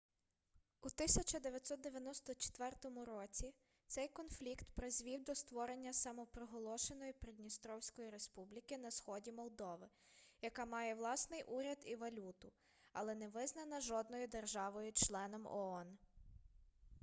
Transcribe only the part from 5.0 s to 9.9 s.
до створення самопроголошеної придністровської республіки на сході молдови